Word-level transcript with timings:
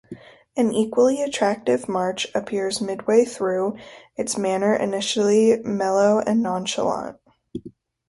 An 0.57 0.71
equally 0.73 1.21
attractive 1.21 1.87
march 1.87 2.25
appears 2.33 2.81
midway 2.81 3.23
through, 3.23 3.75
its 4.17 4.35
manner 4.35 4.73
initially 4.73 5.61
mellow 5.63 6.17
and 6.25 6.41
nonchalant. 6.41 7.17